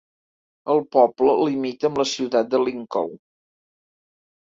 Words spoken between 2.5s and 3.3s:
de Lincoln.